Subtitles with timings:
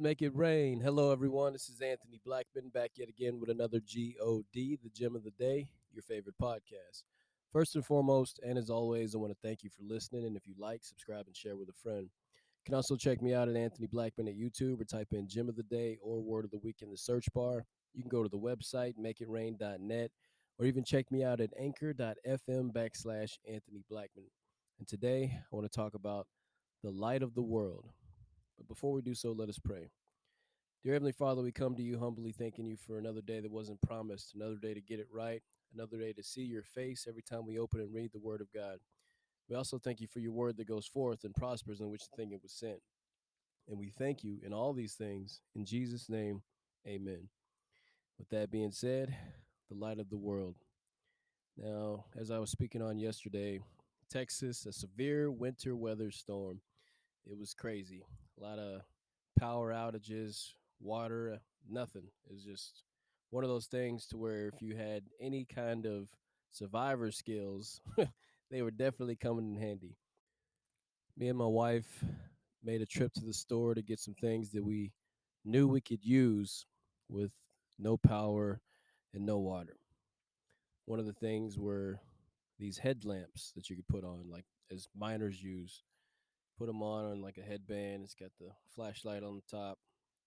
[0.00, 0.80] make it rain.
[0.80, 1.52] Hello, everyone.
[1.52, 5.66] This is Anthony Blackman back yet again with another GOD, the gem of the day,
[5.92, 7.02] your favorite podcast.
[7.52, 10.24] First and foremost, and as always, I want to thank you for listening.
[10.24, 12.02] And if you like, subscribe and share with a friend.
[12.04, 15.48] You can also check me out at Anthony Blackman at YouTube or type in Gem
[15.48, 17.64] of the Day or Word of the Week in the search bar.
[17.92, 20.10] You can go to the website, makeitrain.net,
[20.60, 24.30] or even check me out at anchor.fm backslash Anthony Blackman.
[24.78, 26.28] And today, I want to talk about
[26.84, 27.86] the light of the world.
[28.56, 29.90] But before we do so, let us pray.
[30.82, 33.80] Dear Heavenly Father, we come to you humbly thanking you for another day that wasn't
[33.82, 35.42] promised, another day to get it right,
[35.74, 38.52] another day to see your face every time we open and read the Word of
[38.52, 38.78] God.
[39.48, 42.32] We also thank you for your word that goes forth and prospers in which thing
[42.32, 42.80] it was sent.
[43.68, 45.40] And we thank you in all these things.
[45.54, 46.42] In Jesus' name,
[46.86, 47.28] amen.
[48.18, 49.14] With that being said,
[49.68, 50.56] the light of the world.
[51.56, 53.60] Now, as I was speaking on yesterday,
[54.10, 56.60] Texas, a severe winter weather storm.
[57.30, 58.04] It was crazy.
[58.42, 58.80] A lot of
[59.38, 61.38] power outages, water,
[61.70, 62.02] nothing.
[62.28, 62.82] It was just
[63.30, 66.08] one of those things to where if you had any kind of
[66.50, 67.80] survivor skills,
[68.50, 69.96] they were definitely coming in handy.
[71.16, 72.04] Me and my wife
[72.64, 74.90] made a trip to the store to get some things that we
[75.44, 76.66] knew we could use
[77.08, 77.30] with
[77.78, 78.60] no power
[79.14, 79.76] and no water.
[80.86, 82.00] One of the things were
[82.58, 85.84] these headlamps that you could put on, like as miners use.
[86.62, 88.04] Put them on on like a headband.
[88.04, 89.78] It's got the flashlight on the top.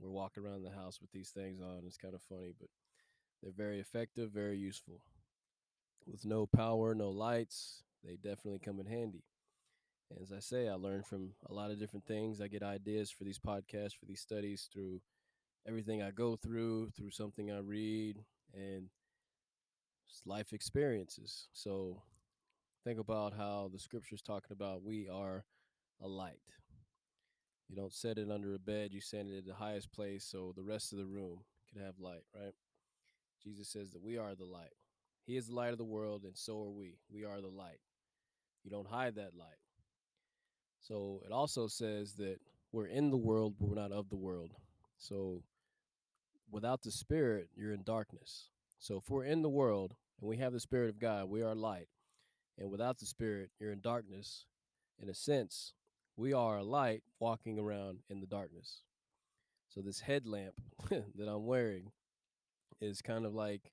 [0.00, 1.84] We're walking around the house with these things on.
[1.86, 2.68] It's kind of funny, but
[3.40, 5.02] they're very effective, very useful.
[6.04, 9.22] With no power, no lights, they definitely come in handy.
[10.10, 12.40] And as I say, I learn from a lot of different things.
[12.40, 15.00] I get ideas for these podcasts, for these studies through
[15.64, 18.16] everything I go through, through something I read,
[18.52, 18.88] and
[20.24, 21.46] life experiences.
[21.52, 22.02] So
[22.82, 25.44] think about how the scripture's talking about we are
[26.02, 26.40] a light.
[27.68, 30.52] You don't set it under a bed, you set it at the highest place so
[30.56, 31.40] the rest of the room
[31.72, 32.54] can have light, right?
[33.42, 34.74] Jesus says that we are the light.
[35.24, 36.98] He is the light of the world, and so are we.
[37.12, 37.80] We are the light.
[38.62, 39.58] You don't hide that light.
[40.80, 42.36] So it also says that
[42.70, 44.52] we're in the world, but we're not of the world.
[44.98, 45.42] So
[46.50, 48.50] without the Spirit, you're in darkness.
[48.78, 51.54] So if we're in the world and we have the Spirit of God, we are
[51.54, 51.88] light.
[52.58, 54.46] And without the Spirit, you're in darkness.
[55.02, 55.74] In a sense,
[56.16, 58.82] we are a light walking around in the darkness.
[59.68, 60.54] So this headlamp
[60.90, 61.92] that I'm wearing
[62.80, 63.72] is kind of like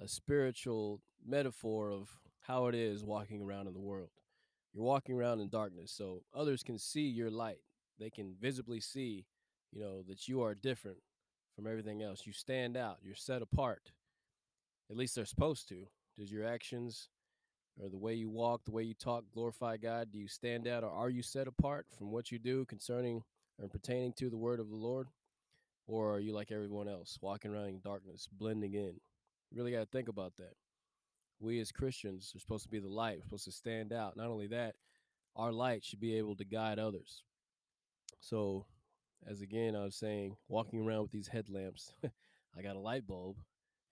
[0.00, 2.08] a spiritual metaphor of
[2.40, 4.10] how it is walking around in the world.
[4.72, 7.60] You're walking around in darkness, so others can see your light.
[7.98, 9.26] They can visibly see,
[9.72, 10.98] you know, that you are different
[11.54, 12.26] from everything else.
[12.26, 13.92] You stand out, you're set apart.
[14.90, 15.88] At least they're supposed to.
[16.18, 17.08] Does your actions
[17.80, 20.08] or the way you walk, the way you talk glorify God?
[20.12, 23.22] Do you stand out or are you set apart from what you do concerning
[23.60, 25.08] or pertaining to the word of the Lord?
[25.86, 29.00] Or are you like everyone else, walking around in darkness, blending in?
[29.50, 30.52] You really got to think about that.
[31.40, 34.16] We as Christians are supposed to be the light, we're supposed to stand out.
[34.16, 34.74] Not only that,
[35.34, 37.22] our light should be able to guide others.
[38.20, 38.66] So,
[39.26, 41.92] as again, I was saying, walking around with these headlamps,
[42.56, 43.36] I got a light bulb,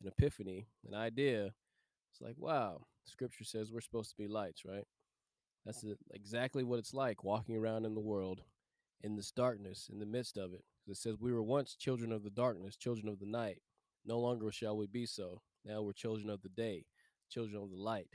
[0.02, 1.52] an epiphany, an idea.
[2.10, 4.84] It's like, wow, scripture says we're supposed to be lights, right?
[5.64, 8.42] That's exactly what it's like walking around in the world
[9.02, 10.64] in this darkness, in the midst of it.
[10.88, 13.58] It says, We were once children of the darkness, children of the night.
[14.04, 15.42] No longer shall we be so.
[15.64, 16.86] Now we're children of the day,
[17.28, 18.08] children of the light.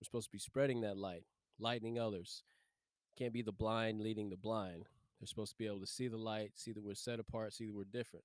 [0.00, 1.24] We're supposed to be spreading that light,
[1.58, 2.44] lightening others.
[3.18, 4.84] Can't be the blind leading the blind.
[5.20, 7.66] They're supposed to be able to see the light, see that we're set apart, see
[7.66, 8.24] that we're different,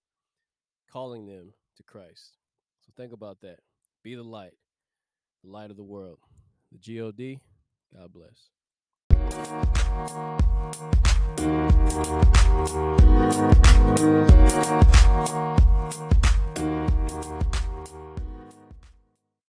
[0.92, 2.38] calling them to Christ.
[2.86, 3.60] So think about that.
[4.04, 4.54] Be the light,
[5.44, 6.20] the light of the world.
[6.72, 7.40] The God,
[7.96, 8.50] God bless.